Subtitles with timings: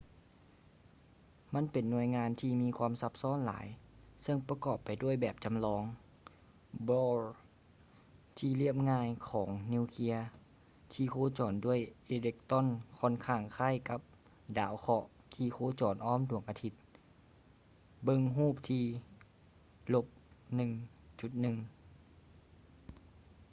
[1.53, 3.65] ມັນເປັນໜ່ວຍງານທີ່ມີຄວາມຊັບຊ້ອນຫຼາຍ
[4.23, 5.83] ເຊິ່ງປະກອບໄປດ້ວຍແບບຈໍາລອງ
[6.87, 7.19] bohr
[8.37, 10.15] ທີ່ລຽບງ່າຍຂອງນິວເຄຍ
[10.93, 11.79] ທີ່ໂຄຈອນດ້ວຍ
[12.09, 12.65] ອີເລັກຕຣອນ
[12.97, 13.99] ຂ້ອນຂ້າງຄ້າຍກັບ
[14.57, 15.03] ດາວເຄາະ
[15.33, 16.73] ທີ່ໂຄຈອນອ້ອມດວງອາທິດ
[18.05, 18.85] ເບິ່ງຮູບທີ່-
[20.57, 21.57] 1.1